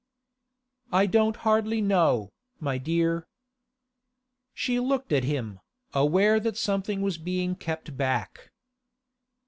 'I 0.91 1.05
don't 1.05 1.35
hardly 1.45 1.79
know, 1.79 2.31
my 2.59 2.79
dear.' 2.79 3.27
She 4.51 4.79
looked 4.79 5.13
at 5.13 5.23
him, 5.25 5.59
aware 5.93 6.39
that 6.39 6.57
something 6.57 7.03
was 7.03 7.19
being 7.19 7.53
kept 7.55 7.95
back. 7.95 8.49